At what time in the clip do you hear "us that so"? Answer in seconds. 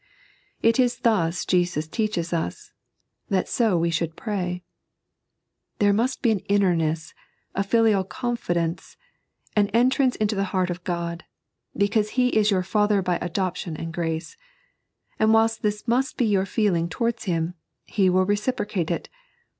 2.33-3.77